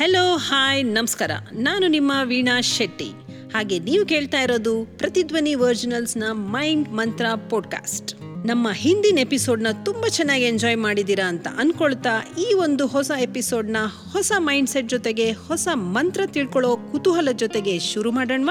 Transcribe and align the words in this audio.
Hello 0.00 0.36
hi 0.36 0.86
ನಮಸ್ಕಾರ. 0.86 1.30
ನಾನು 1.52 1.86
ನಿಮ್ಮ 1.86 2.12
ವೀಣಾ 2.24 2.60
ಶೆಟ್ಟಿ. 2.60 3.10
ಹಾಗೆ 3.54 3.78
ನೀವು 3.78 4.06
ಕೇಳ್ತಾ 4.06 4.40
ಇರೋದು 4.40 4.98
ಪ್ರತಿಧ್ವನಿ 4.98 5.54
ವರ್ಜಿನಲ್ಸ್ನ 5.54 6.24
ಮೈಂಡ್ 6.32 6.88
ಮಂತ್ರ 6.88 7.26
ಪಾಡ್ಕಾಸ್ಟ್. 7.50 8.14
ನಮ್ಮ 8.46 8.70
ಹಿಂದಿನ 8.72 9.18
ಎಪಿಸೋಡ್ನ 9.18 9.66
ತುಂಬ 9.84 10.06
ಚೆನ್ನಾಗಿ 10.06 10.44
ಎಂಜಾಯ್ 10.44 10.76
ಮಾಡಿದ್ದೀರಾ 10.76 11.28
ಅಂತ 11.28 11.46
ಅನ್ಕೊಳ್ತಾ 11.58 12.34
ಈ 12.38 12.54
ಒಂದು 12.54 12.86
ಹೊಸ 12.86 13.10
ಎಪಿಸೋಡ್ನ 13.20 13.76
ಹೊಸ 14.12 14.32
ಮೈಂಡ್ 14.38 14.70
ಸೆಟ್ 14.70 14.88
ಜೊತೆಗೆ 14.88 15.32
ಹೊಸ 15.32 15.68
ಮಂತ್ರ 15.74 16.20
ತಿಳ್ಕೊಳ್ಳೋ 16.26 16.76
ಕುತೂಹಲ 16.76 17.28
ಜೊತೆಗೆ 17.32 17.78
ಶುರು 17.78 18.12
ಮಾಡೋಣ 18.12 18.50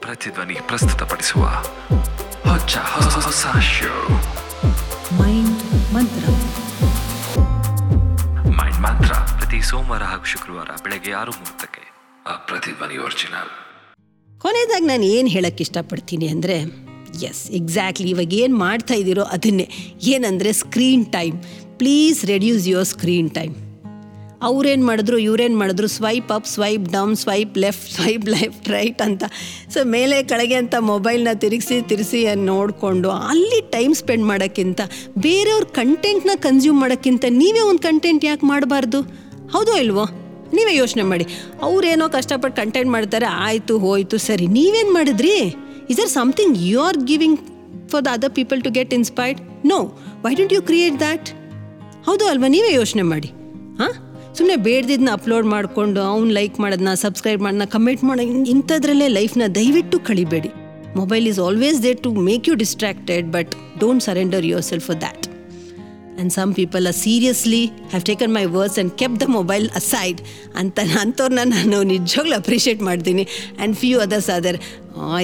ಪ್ರತಿಧ್ವನಿ 0.00 0.54
ಪ್ರಸ್ತುತಪಡಿಸುವ 0.54 1.42
ಹೊಚ್ಚ 2.50 2.76
ಹೊಸ 2.76 3.14
ಹೊಸ 3.14 3.46
ಶೋ 3.46 4.08
ಮೈಂಡ್ 5.22 5.94
ಮಂತ್ರ. 5.94 6.41
ಮಂತ್ರ 8.82 9.12
ಪ್ರತಿ 9.38 9.60
ಸೋಮವಾರ 9.62 10.02
ಹಾಗೂ 10.02 10.24
ಶುಕ್ರವಾರ 10.24 10.68
ಬೆಳಗ್ಗೆ 10.84 11.12
ಆರು 11.12 11.32
ಮೂವತ್ತಕ್ಕೆ. 11.32 11.82
ಪ್ರತಿಧ್ವನಿ 12.46 12.98
ಒರಿಜಿನಲ್ 12.98 13.50
ಕೊನೆಯದಾಗಿ 14.40 14.86
ನಾನು 14.86 15.02
ಏನು 15.02 15.28
ಹೇಳಕ್ಕೆ 15.28 15.62
ಇಷ್ಟಪಡ್ತೀನಿ 15.62 16.28
ಅಂದರೆ 16.28 16.56
ಎಸ್ 17.22 17.50
ಎಕ್ಸಾಕ್ಟ್ಲಿ 17.50 18.10
ಇವಾಗ 18.10 18.32
ಏನು 18.34 18.56
ಮಾಡ್ತಾ 18.56 18.94
ಇದ್ದೀರೋ 18.94 19.22
ಅದನ್ನೇ. 19.22 19.66
ಏನಂದರೆ 20.02 20.52
screen 20.52 21.06
time 21.06 21.36
please 21.78 22.24
reduce 22.24 22.68
your 22.68 22.86
screen 22.86 23.30
time 23.30 23.54
ಅವ್ರೇನು 24.42 24.86
ಮಾಡಿದ್ರು, 24.86 25.18
ಇವ್ರೇನು 25.18 25.58
ಮಾಡಿದ್ರು 25.58 25.88
swipe 25.88 26.32
up 26.32 26.46
swipe 26.46 26.92
down 26.92 27.16
swipe 27.16 27.58
left 27.58 27.92
swipe 27.92 28.26
left 28.28 28.68
right 28.68 29.02
ಅಂತ. 29.02 29.24
ಸೊ 29.74 29.84
ಮೇಲೆ, 29.84 30.22
ಕೆಳಗೆ 30.22 30.54
ಅಂತ 30.54 30.74
ಮೊಬೈಲ್ನ 30.78 31.28
ತಿರುಗಿಸಿ 31.34 31.82
ತಿರುಗಿಸಿ 31.82 32.34
ನೋಡಿಕೊಂಡು, 32.34 33.10
ಅಲ್ಲಿ 33.10 33.60
ಟೈಮ್ 33.70 33.94
ಸ್ಪೆಂಡ್ 33.94 34.24
ಮಾಡೋಕ್ಕಿಂತ, 34.24 34.80
ಬೇರೆಯವ್ರ 35.18 35.64
ಕಂಟೆಂಟ್ನ 35.64 36.30
ಕನ್ಸ್ಯೂಮ್ 36.34 36.80
ಮಾಡೋಕ್ಕಿಂತ 36.80 37.24
ನೀವೇ 37.28 37.60
ಒಂದು 37.60 37.82
ಕಂಟೆಂಟ್ 37.82 38.24
ಯಾಕೆ 38.24 38.46
ಮಾಡಬಾರ್ದು? 38.46 39.00
ಹೌದೋ 39.52 39.76
ಇಲ್ವೋ? 39.76 40.04
ನೀವೇ 40.52 40.76
ಯೋಚನೆ 40.76 41.02
ಮಾಡಿ. 41.02 41.26
ಅವ್ರೇನೋ 41.62 42.08
ಕಷ್ಟಪಟ್ಟು 42.08 42.62
ಕಂಟೆಂಟ್ 42.62 42.90
ಮಾಡ್ತಾರೆ, 42.90 43.26
ಆಯಿತು, 43.26 43.78
ಹೋಯಿತು, 43.78 44.18
ಸರಿ. 44.18 44.46
ನೀವೇನು 44.46 44.92
ಮಾಡಿದ್ರಿ? 44.92 45.36
Is 45.90 46.00
are 46.00 46.08
something 46.08 46.58
you 46.58 46.80
are 46.80 46.96
giving 46.96 47.40
for 47.88 48.04
the 48.04 48.06
other 48.06 48.30
people 48.30 48.62
to 48.62 48.70
get 48.70 48.94
inspired 48.94 49.40
no 49.66 49.78
why 50.24 50.34
don't 50.34 50.52
you 50.52 50.62
create 50.62 50.98
that 50.98 51.28
ಹೌದು 52.06 52.26
ಅಲ್ವಾ? 52.26 52.48
ನೀವೇ 52.48 52.74
ಯೋಚನೆ 52.74 53.02
ಮಾಡಿ. 53.02 53.30
ಸುಮ್ಮನೆ 54.36 54.56
ಬೇಡ್ದಿದ್ನ 54.66 55.08
ಅಪ್ಲೋಡ್ 55.18 55.46
ಮಾಡಿಕೊಂಡು 55.54 56.00
ಅವ್ನು 56.10 56.30
ಲೈಕ್ 56.36 56.54
ಮಾಡೋದನ್ನ 56.62 56.92
ಸಬ್ಸ್ಕ್ರೈಬ್ 57.02 57.40
ಮಾಡೋದನ್ನ 57.44 57.66
ಕಮೆಂಟ್ 57.74 58.04
ಮಾಡೋ 58.08 58.22
ಇಂಥದ್ರಲ್ಲೇ 58.52 59.08
ಲೈಫ್ನ 59.16 59.46
ದಯವಿಟ್ಟು 59.58 59.96
ಕಳಿಬೇಡಿ. 60.08 60.50
Mobile 61.00 61.26
is 61.30 61.40
always 61.46 61.78
there 61.86 61.92
to 62.04 62.10
make 62.28 62.48
you 62.48 62.54
distracted 62.62 63.26
but 63.36 63.52
don't 63.82 64.04
surrender 64.08 64.46
yourself 64.70 64.86
for 64.88 64.98
that 65.04 65.26
and 65.28 66.32
some 66.38 66.50
people 66.60 66.86
are 66.90 66.98
seriously 67.04 67.60
have 67.92 68.04
taken 68.10 68.32
my 68.38 68.44
words 68.56 68.76
and 68.78 68.92
keep 69.02 69.16
the 69.22 69.28
mobile 69.36 69.66
aside 69.80 70.20
ಅಂತ 70.62 70.78
ಅಂಥವ್ರನ್ನ 71.02 71.44
ನಾನು 71.54 71.78
ನಿಜವಾಗ್ಲೂ 71.94 72.36
ಅಪ್ರಿಷಿಯೇಟ್ 72.42 72.82
ಮಾಡ್ತೀನಿ. 72.88 73.24
ಆ್ಯಂಡ್ 73.58 73.76
ಫ್ಯೂ 73.82 73.96
ಅದರ್ಸ್ 74.06 74.30
ಅದರ್ 74.38 74.58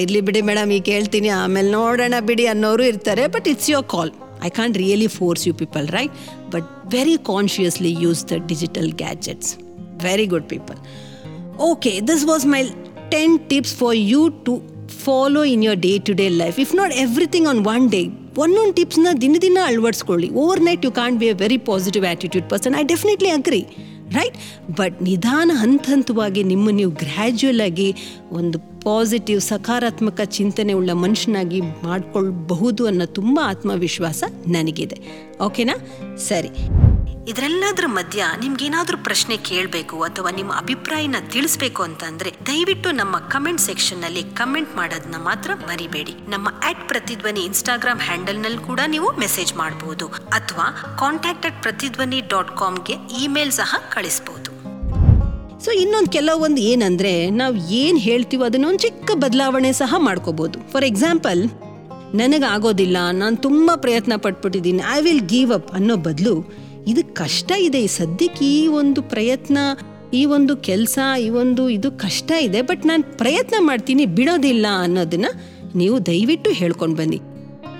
ಇರಲಿ 0.03 0.21
ಬಿಡಿ 0.29 0.41
madam 0.49 0.71
ಈಗ 0.77 0.85
ಕೇಳ್ತೀನಿ. 0.93 1.31
ಆಮೇಲೆ 1.43 1.69
ನೋಡೋಣ 1.79 2.15
ಬಿಡಿ 2.29 2.47
ಅನ್ನೋರು 2.53 2.85
ಇರ್ತಾರೆ 2.91 3.25
but 3.35 3.49
it's 3.53 3.69
your 3.75 3.87
call 3.95 4.13
I 4.41 4.51
can't 4.51 4.77
really 4.77 5.09
force 5.15 5.43
you 5.47 5.53
people 5.55 5.87
right 5.89 6.15
but 6.51 6.67
very 6.93 7.17
consciously 7.29 7.93
use 8.03 8.21
the 8.25 8.37
digital 8.45 8.89
gadgets 9.01 9.51
very 10.03 10.27
good 10.27 10.47
people 10.49 10.79
okay 11.69 11.93
this 12.09 12.25
was 12.25 12.45
my 12.47 12.61
ten 13.11 13.35
tips 13.49 13.75
for 13.75 13.97
you 14.11 14.21
to 14.45 14.53
follow 15.03 15.43
in 15.53 15.63
your 15.63 15.79
day 15.79 15.93
to 16.07 16.13
day 16.13 16.27
life 16.37 16.57
if 16.59 16.73
not 16.75 16.93
everything 16.99 17.47
on 17.47 17.61
one 17.67 17.85
day 17.89 18.01
ಒಂದೊಂದು 18.37 18.73
ಟಿಪ್ಸ್ನ 18.73 19.09
ದಿನ 19.21 19.37
ದಿನ 19.41 19.57
ಅಳವಡಿಸ್ಕೊಳ್ಳಿ 19.67 20.27
overnight 20.61 20.83
you 20.85 20.91
can't 20.93 21.17
be 21.19 21.27
a 21.27 21.35
very 21.39 21.59
positive 21.69 22.05
attitude 22.05 22.45
person 22.49 22.75
I 22.75 22.83
definitely 22.85 23.31
agree 23.31 23.61
right 24.13 24.37
but 24.77 25.01
ನಿಧಾನ 25.01 25.51
ಹಂತ 25.53 25.81
ಹಂತವಾಗಿ 25.81 26.43
ನಿಮ್ಮ 26.43 26.69
ನೀವು 26.69 26.91
gradual 26.91 27.61
ಆಗಿ 27.61 27.95
ಒಂದು 28.31 28.59
ಪಾಸಿಟಿವ್ 28.59 29.41
ಸಕಾರಾತ್ಮಕ 29.41 30.21
ಚಿಂತನೆ 30.21 30.73
ಉಳ್ಳ 30.73 30.91
ಮನುಷ್ಯನಾಗಿ 30.91 31.61
ಮಾಡಿಕೊಳ್ಬಹುದು 31.61 32.87
ಅನ್ನೋ 32.87 33.05
ತುಂಬ 33.05 33.39
ಆತ್ಮವಿಶ್ವಾಸ 33.43 34.23
ನನಗಿದೆ. 34.47 34.97
ಓಕೆನಾ 35.41 35.75
ಸರಿ. 36.17 36.49
ಇದರೆಲ್ಲದರ 37.27 37.83
ಮಧ್ಯ 37.87 38.25
ನಿಮ್ಗೇನಾದ್ರೂ 38.41 38.97
ಪ್ರಶ್ನೆ 38.97 39.37
ಕೇಳಬೇಕು 39.37 40.01
ಅಥವಾ 40.01 40.31
ನಿಮ್ಮ 40.31 40.53
ಅಭಿಪ್ರಾಯನ 40.53 41.15
ತಿಳಿಸ್ಬೇಕು 41.31 41.83
ಅಂತಂದ್ರೆ 41.83 42.33
ದಯವಿಟ್ಟು 42.47 42.91
ನಮ್ಮ 42.91 43.17
ಕಮೆಂಟ್ 43.17 43.61
ಸೆಕ್ಷನ್ನಲ್ಲಿ 43.61 44.23
ಕಮೆಂಟ್ 44.23 44.75
ಮಾಡೋದನ್ನ 44.75 45.15
ಮಾತ್ರ 45.15 45.53
ಮರಿಬೇಡಿ. 45.53 46.11
ನಮ್ಮ 46.11 46.47
ಆಟ್ 46.65 46.87
ಪ್ರತಿಧ್ವನಿ 46.87 47.39
ಇನ್ಸ್ಟಾಗ್ರಾಮ್ 47.39 47.99
ಹ್ಯಾಂಡಲ್ನಲ್ಲಿ 47.99 48.57
ಕೂಡ 48.57 48.79
ನೀವು 48.87 49.11
ಮೆಸೇಜ್ 49.19 49.53
ಮಾಡಬಹುದು 49.53 50.07
ಅಥವಾ 50.07 50.97
ಕಾಂಟ್ಯಾಕ್ಟ್ 50.99 51.45
ಅಟ್ 51.45 51.61
ಪ್ರತಿಧ್ವನಿ 51.61 52.21
ಡಾಟ್ 52.21 52.57
ಕಾಮ್ಗೆ 52.57 52.93
ಇಮೇಲ್ 53.23 53.51
ಸಹ 53.51 53.75
ಕಳಿಸಬಹುದು 53.93 54.49
ಸೊ 55.59 55.71
ಇನ್ನೊಂದು 55.71 56.09
ಕೆಲವೊಂದು 56.11 56.61
ಏನಂದ್ರೆ 56.61 57.29
ನಾವು 57.29 57.55
ಏನು 57.55 57.97
ಹೇಳ್ತೀವೋ 57.97 58.45
ಅದನ್ನೊಂದು 58.45 58.79
ಚಿಕ್ಕ 58.79 59.11
ಬದಲಾವಣೆ 59.13 59.73
ಸಹ 59.73 59.95
ಮಾಡ್ಕೋಬಹುದು 59.97 60.59
ಫಾರ್ 60.71 60.85
ಎಕ್ಸಾಂಪಲ್ 60.85 61.49
ನನಗಾಗೋದಿಲ್ಲ, 62.15 62.97
ನಾನು 63.11 63.37
ತುಂಬ 63.37 63.71
ಪ್ರಯತ್ನ 63.75 64.13
ಪಟ್ಬಿಟ್ಟಿದ್ದೀನಿ 64.15 64.81
ಐ 64.91 65.01
ವಿಲ್ 65.01 65.21
ಗಿವ್ 65.21 65.53
ಅಪ್ 65.53 65.71
ಅನ್ನೋ 65.71 65.95
ಬದಲು 65.95 66.68
ಇದು 66.89 67.01
ಕಷ್ಟ 67.13 67.51
ಇದೆ. 67.59 67.81
ಸದ್ಯಕ್ಕೆ 67.87 68.45
ಈ 68.45 68.67
ಒಂದು 68.81 69.01
ಪ್ರಯತ್ನ, 69.01 69.57
ಈ 70.13 70.21
ಒಂದು 70.35 70.53
ಕೆಲಸ, 70.69 70.99
ಈ 71.21 71.29
ಒಂದು 71.41 71.63
ಇದು 71.69 71.89
ಕಷ್ಟ 71.91 72.31
ಇದೆ. 72.41 72.61
ಬಟ್ 72.61 72.85
ನಾನು 72.85 73.03
ಪ್ರಯತ್ನ 73.17 73.55
ಮಾಡ್ತೀನಿ, 73.59 74.05
ಬಿಡೋದಿಲ್ಲ 74.05 74.65
ಅನ್ನೋದನ್ನ 74.79 75.25
ನೀವು 75.75 75.97
ದಯವಿಟ್ಟು 76.05 76.49
ಹೇಳ್ಕೊಂಡು 76.51 76.95
ಬನ್ನಿ. 76.95 77.19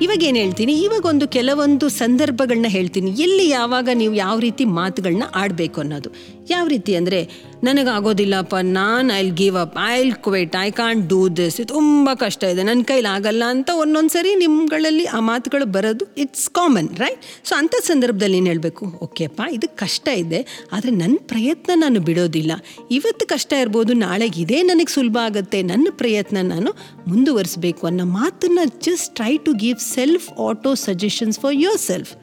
ಇವಾಗ 0.02 0.22
ಏನು 0.24 0.38
ಹೇಳ್ತೀನಿ? 0.38 0.74
ಇವಾಗ 0.82 1.06
ಒಂದು 1.06 1.26
ಕೆಲವೊಂದು 1.28 1.86
ಸಂದರ್ಭಗಳನ್ನ 1.90 2.68
ಹೇಳ್ತೀನಿ. 2.70 3.10
ಎಲ್ಲಿ 3.12 3.46
ಯಾವಾಗ 3.50 3.90
ನೀವು 3.94 4.14
ಯಾವ 4.14 4.36
ರೀತಿ 4.40 4.66
ಮಾತುಗಳನ್ನ 4.66 5.24
ಆಡಬೇಕು 5.36 5.78
ಅನ್ನೋದು. 5.82 6.10
ಯಾವ 6.50 6.66
ರೀತಿ 6.68 6.92
ಅಂದರೆ 6.96 7.20
ನನಗಾಗೋದಿಲ್ಲಪ್ಪ, 7.68 8.56
ನಾನು 8.78 9.10
I'll 9.20 9.32
give 9.40 9.56
up 9.64 9.76
I'll 9.96 10.12
quit 10.26 10.54
I 10.66 10.68
can't 10.80 11.02
do 11.12 11.22
this 11.40 11.58
ಇದು 11.62 11.74
ತುಂಬ 11.80 12.10
ಕಷ್ಟ 12.24 12.42
ಇದೆ. 12.54 12.62
ನನ್ನ 12.70 12.84
ಕೈಲಿ 12.92 13.10
ಆಗಲ್ಲ 13.16 13.44
ಅಂತ 13.54 13.70
ಒಂದೊಂದು 13.84 14.12
ಸರಿ 14.16 14.32
ನಿಮ್ಗಳಲ್ಲಿ 14.44 15.06
ಆ 15.18 15.20
ಮಾತುಗಳು 15.30 15.66
ಬರೋದು 15.76 16.06
ಇಟ್ಸ್ 16.24 16.48
ಕಾಮನ್ 16.58 16.90
ರೈಟ್ 17.02 17.24
ಸೊ 17.50 17.54
ಅಂಥ 17.62 17.74
ಸಂದರ್ಭದಲ್ಲಿ 17.90 18.38
ಏನು 18.42 18.50
ಹೇಳಬೇಕು, 18.52 18.86
ಓಕೆಪ್ಪ, 19.06 19.40
ಇದು 19.58 19.70
ಕಷ್ಟ 19.84 20.08
ಇದೆ, 20.24 20.40
ಆದರೆ 20.76 20.94
ನನ್ನ 21.02 21.18
ಪ್ರಯತ್ನ 21.32 21.72
ನಾನು 21.84 22.02
ಬಿಡೋದಿಲ್ಲ. 22.10 22.52
ಇವತ್ತು 22.98 23.26
ಕಷ್ಟ 23.34 23.52
ಇರ್ಬೋದು 23.64 23.94
ನಾಳೆಗೆ 24.06 24.40
ಇದೇ 24.46 24.62
ನನಗೆ 24.72 24.94
ಸುಲಭ 24.98 25.18
ಆಗುತ್ತೆ. 25.30 25.62
ನನ್ನ 25.72 25.88
ಪ್ರಯತ್ನ 26.04 26.38
ನಾನು 26.54 26.72
ಮುಂದುವರಿಸಬೇಕು 27.12 27.84
ಅನ್ನೋ 27.92 28.06
ಮಾತನ್ನು 28.20 28.66
just 28.88 29.10
try 29.20 29.34
to 29.48 29.54
give 29.66 29.80
self 29.96 30.28
auto 30.48 30.72
suggestions 30.88 31.40
for 31.44 31.58
yourself 31.90 32.14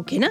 ಓಕೆನಾ? 0.00 0.30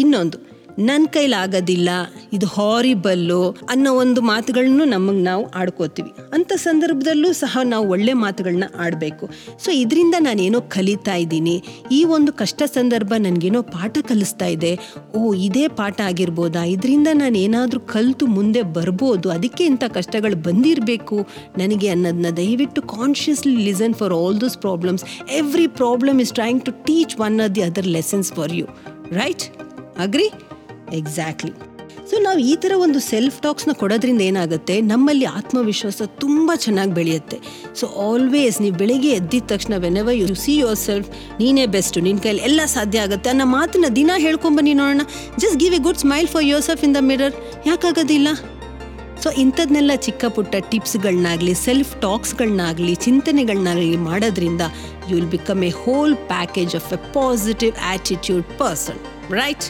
ಇನ್ನೊಂದು 0.00 0.38
ನನ್ನ 0.78 1.06
ಕೈಲಾಗೋದಿಲ್ಲ 1.06 1.88
ಇದು 2.32 2.46
ಹಾರಿಬಲ್ಲು 2.46 3.50
ಅನ್ನೋ 3.50 3.94
ಒಂದು 3.94 4.20
ಮಾತುಗಳನ್ನು 4.20 4.84
ನಮಗೆ 4.84 5.22
ನಾವು 5.22 5.50
ಆಡ್ಕೋತೀವಿ. 5.50 6.10
ಅಂಥ 6.32 6.52
ಸಂದರ್ಭದಲ್ಲೂ 6.52 7.32
ಸಹ 7.32 7.58
ನಾವು 7.64 7.88
ಒಳ್ಳೆ 7.88 8.12
ಮಾತುಗಳನ್ನ 8.12 8.64
ಆಡಬೇಕು. 8.78 9.30
ಸೊ 9.58 9.70
ಇದರಿಂದ 9.70 10.14
ನಾನೇನೋ 10.18 10.60
ಕಲಿತಾ 10.60 11.14
ಇದ್ದೀನಿ. 11.14 11.64
ಈ 11.92 12.04
ಒಂದು 12.04 12.32
ಕಷ್ಟ 12.32 12.62
ಸಂದರ್ಭ 12.62 13.14
ನನಗೇನೋ 13.18 13.62
ಪಾಠ 13.62 13.98
ಕಲಿಸ್ತಾ 13.98 14.46
ಇದೆ. 14.46 14.78
ಓ, 15.16 15.34
ಇದೇ 15.34 15.68
ಪಾಠ 15.68 16.00
ಆಗಿರ್ಬೋದಾ? 16.00 16.64
ಇದರಿಂದ 16.64 17.08
ನಾನು 17.12 17.38
ಏನಾದರೂ 17.38 17.80
ಕಲಿತು 17.80 18.26
ಮುಂದೆ 18.26 18.62
ಬರ್ಬೋದು? 18.62 19.30
ಅದಕ್ಕೆ 19.30 19.64
ಇಂಥ 19.64 19.84
ಕಷ್ಟಗಳು 19.84 20.36
ಬಂದಿರಬೇಕು? 20.36 21.26
ನನಗೆ 21.58 21.88
ಅನ್ನೋದನ್ನ 21.88 22.26
ದಯವಿಟ್ಟು 22.36 22.82
consciously 22.82 23.56
listen 23.56 23.94
for 23.94 24.12
all 24.12 24.40
those 24.40 24.58
problems 24.58 25.04
every 25.30 25.66
problem 25.66 26.20
is 26.20 26.32
trying 26.32 26.64
to 26.64 26.72
teach 26.72 27.16
one 27.20 27.40
of 27.40 27.54
the 27.54 27.62
other 27.62 27.86
lessons 27.86 28.32
for 28.32 28.52
you 28.52 28.66
right 29.10 29.42
agree 29.98 30.30
exactly 30.92 31.52
so 32.10 32.16
ನಾವು 32.18 32.38
ಈ 32.38 32.56
ಥರ 32.56 32.72
ಒಂದು 32.76 33.00
ಸೆಲ್ಫ್ 33.00 33.42
ಟಾಕ್ಸ್ನ 33.42 33.72
ಕೊಡೋದ್ರಿಂದ 33.72 34.20
ಏನಾಗುತ್ತೆ? 34.20 34.80
ನಮ್ಮಲ್ಲಿ 34.80 35.24
ಆತ್ಮವಿಶ್ವಾಸ 35.24 36.02
ತುಂಬ 36.02 36.50
ಚೆನ್ನಾಗಿ 36.54 36.90
ಬೆಳೆಯುತ್ತೆ. 36.90 37.38
ಸೊ 37.74 37.86
ಆಲ್ವೇಸ್ 37.86 38.60
ನೀವು 38.60 38.76
ಬೆಳಿಗ್ಗೆ 38.76 39.08
ಎದ್ದಿದ 39.08 39.42
ತಕ್ಷಣ 39.46 39.74
whenever 39.76 40.14
you 40.14 40.34
see 40.34 40.56
your 40.56 40.76
self 40.76 41.08
ನೀನೇ 41.40 41.66
ಬೆಸ್ಟು 41.66 42.00
ನಿನ್ನ 42.00 42.18
ಕೈಲಿ 42.18 42.38
ಎಲ್ಲ 42.38 42.60
ಸಾಧ್ಯ 42.64 43.00
ಆಗುತ್ತೆ 43.00 43.30
ಅನ್ನೋ 43.30 43.44
ಮಾತನ್ನ 43.44 43.84
ದಿನ 43.88 44.10
ಹೇಳ್ಕೊಂಬನ್ನಿ 44.16 44.74
ನೋಡೋಣ. 44.74 45.02
Just 45.38 45.56
give 45.56 45.74
a 45.74 45.78
good 45.78 45.98
smile 45.98 46.26
for 46.26 46.44
yourself 46.62 46.84
in 46.84 46.94
the 46.94 46.96
mirror 47.00 47.34
ಯಾಕಾಗೋದಿಲ್ಲ? 47.66 48.28
So 49.22 49.30
ಇಂಥದ್ನೆಲ್ಲ 49.30 49.90
ಚಿಕ್ಕ 49.94 50.24
ಪುಟ್ಟ 50.24 50.56
ಟಿಪ್ಸ್ಗಳನ್ನಾಗಲಿ 50.70 51.54
ಸೆಲ್ಫ್ 51.54 52.00
ಟಾಕ್ಸ್ಗಳನ್ನಾಗಲಿ 52.00 52.94
ಚಿಂತನೆಗಳನ್ನಾಗಲಿ 52.94 53.96
ಮಾಡೋದ್ರಿಂದ 53.96 54.60
you 55.08 55.16
will 55.16 55.26
become 55.26 55.64
a 55.64 55.70
whole 55.70 56.16
package 56.16 56.76
of 56.76 56.92
a 56.92 56.96
positive 56.96 57.74
attitude 57.82 58.44
person 58.58 59.00
right 59.30 59.66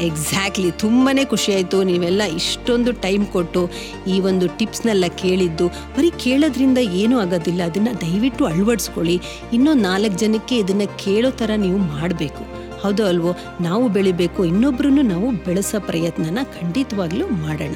exactly 0.00 0.70
ತುಂಬಾ 0.70 1.24
ಖುಷಿ 1.24 1.54
ಆಯಿತು. 1.54 1.82
ನೀವೆಲ್ಲ 1.82 2.22
ಇಷ್ಟೊಂದು 2.22 2.92
ಟೈಮ್ 2.92 3.26
ಕೊಟ್ಟು 3.26 3.70
ಈ 4.06 4.20
ಒಂದು 4.20 4.58
ಟಿಪ್ಸ್ನೆಲ್ಲ 4.58 5.04
ಕೇಳಿದ್ದು. 5.06 5.68
ಬರೀ 5.68 6.10
ಕೇಳೋದ್ರಿಂದ 6.10 6.78
ಏನೂ 6.78 7.20
ಆಗೋದಿಲ್ಲ. 7.20 7.62
ಅದನ್ನು 7.62 8.00
ದಯವಿಟ್ಟು 8.00 8.46
ಅಳವಡಿಸ್ಕೊಳ್ಳಿ. 8.46 9.20
ಇನ್ನೂ 9.52 9.74
ನಾಲ್ಕು 9.74 10.18
ಜನಕ್ಕೆ 10.18 10.58
ಇದನ್ನು 10.58 10.98
ಕೇಳೋ 10.98 11.30
ಥರ 11.30 11.50
ನೀವು 11.56 11.78
ಮಾಡಬೇಕು. 11.78 12.58
ಹೌದು 12.80 13.06
ಅಲ್ವೋ? 13.06 13.36
ನಾವು 13.60 13.88
ಬೆಳಿಬೇಕು. 13.88 14.44
ಇನ್ನೊಬ್ಬರನ್ನು 14.44 15.02
ನಾವು 15.02 15.30
ಬೆಳೆಸೋ 15.30 15.80
ಪ್ರಯತ್ನನ 15.80 16.38
ಖಂಡಿತವಾಗ್ಲೂ 16.42 17.26
ಮಾಡೋಣ. 17.26 17.74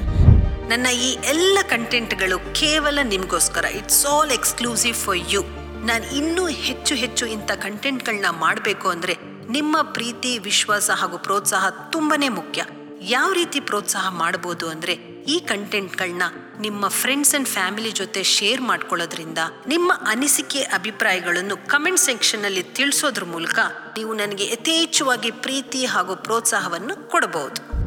ನನ್ನ 0.69 0.87
ಈ 0.87 1.13
ಎಲ್ಲ 1.13 1.59
ಕಂಟೆಂಟ್ಗಳು 1.63 2.55
ಕೇವಲ 2.55 2.99
ನಿಮಗೋಸ್ಕರ. 3.09 3.65
It's 3.65 4.07
all 4.07 4.31
exclusive 4.31 4.95
for 4.95 5.19
you 5.31 5.43
ನಾನು 5.87 6.17
ಇನ್ನೂ 6.17 6.49
ಹೆಚ್ಚು 6.49 6.95
ಹೆಚ್ಚು 6.95 7.27
ಇಂಥ 7.27 7.51
ಕಂಟೆಂಟ್ಗಳನ್ನ 7.53 8.27
ಮಾಡಬೇಕು 8.31 8.89
ಅಂದರೆ 8.89 9.32
ನಿಮ್ಮ 9.51 9.77
ಪ್ರೀತಿ, 9.83 10.39
ವಿಶ್ವಾಸ 10.39 10.91
ಹಾಗೂ 10.91 11.19
ಪ್ರೋತ್ಸಾಹ 11.19 11.71
ತುಂಬನೇ 11.91 12.29
ಮುಖ್ಯ. 12.29 12.65
ಯಾವ 13.01 13.33
ರೀತಿ 13.33 13.61
ಪ್ರೋತ್ಸಾಹ 13.61 14.09
ಮಾಡ್ಬೋದು 14.09 14.69
ಅಂದರೆ 14.69 14.93
ಈ 15.29 15.39
ಕಂಟೆಂಟ್ಗಳನ್ನ 15.39 16.23
ನಿಮ್ಮ 16.61 16.89
ಫ್ರೆಂಡ್ಸ್ 16.89 17.35
ಅಂಡ್ 17.35 17.49
ಫ್ಯಾಮಿಲಿ 17.49 17.91
ಜೊತೆ 17.91 18.23
ಶೇರ್ 18.23 18.61
ಮಾಡ್ಕೊಳ್ಳೋದ್ರಿಂದ 18.61 19.39
ನಿಮ್ಮ 19.67 19.93
ಅನಿಸಿಕೆ, 20.07 20.63
ಅಭಿಪ್ರಾಯಗಳನ್ನು 20.63 21.57
ಕಮೆಂಟ್ 21.57 22.01
ಸೆಕ್ಷನ್ನಲ್ಲಿ 22.01 22.63
ತಿಳಿಸೋದ್ರ 22.63 23.25
ಮೂಲಕ 23.25 23.59
ನೀವು 23.99 24.13
ನನಗೆ 24.13 24.45
ಯಥೇಚ್ಛವಾಗಿ 24.45 25.31
ಪ್ರೀತಿ 25.31 25.85
ಹಾಗೂ 25.85 26.17
ಪ್ರೋತ್ಸಾಹವನ್ನು 26.17 27.11
ಕೊಡಬಹುದು 27.11 27.82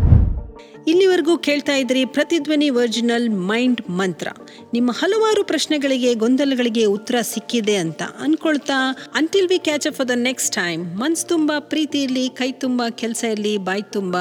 ಇಲ್ಲಿವರೆಗೂ 0.88 1.38
ಕೇಳ್ತಾ 1.38 1.76
ಇದ್ರಿ 1.76 2.06
ಪ್ರತಿಧ್ವನಿ 2.06 2.70
ಒರಿಜಿನಲ್ 2.70 3.30
ಮೈಂಡ್ 3.30 3.90
ಮಂತ್ರ. 3.90 4.28
ನಿಮ್ಮ 4.74 4.92
ಹಲವಾರು 4.92 5.44
ಪ್ರಶ್ನೆಗಳಿಗೆ, 5.44 6.14
ಗೊಂದಲಗಳಿಗೆ 6.14 6.86
ಉತ್ತರ 6.86 7.16
ಸಿಕ್ಕಿದೆ 7.22 7.76
ಅಂತ 7.76 8.02
ಅನ್ಕೊಳ್ತಾ 8.20 8.74
until 9.16 9.48
we 9.48 9.60
catch 9.60 9.88
up 9.88 9.96
for 9.96 10.10
the 10.10 10.12
next 10.12 10.56
time 10.56 10.98
ಮನ್ಸ್ 10.98 11.26
ತುಂಬ, 11.26 11.52
ಪ್ರೀತಿ 11.60 12.04
ಇರಲಿ, 12.04 12.30
ಕೈ 12.30 12.52
ತುಂಬ, 12.52 12.82
ಕೆಲಸ 12.90 13.24
ಇರಲಿ, 13.24 13.58
ಬಾಯಿ 13.58 13.82
ತುಂಬ, 13.92 14.18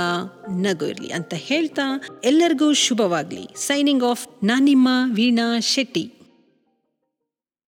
ನಗು 0.51 0.87
ಇರಲಿ 0.87 1.13
ಅಂತ 1.13 1.35
ಹೇಳ್ತಾ 1.37 1.83
ಎಲ್ಲರಿಗೂ 2.25 2.73
ಶುಭವಾಗ್ಲಿ. 2.73 3.47
ಸೈನಿಂಗ್ 3.57 4.05
ಆಫ್ 4.05 4.45
ನಾನಿಮ್ಮ 4.45 4.89
ವೀಣಾ 5.15 5.61
ಶೆಟ್ಟಿ. 5.61 6.14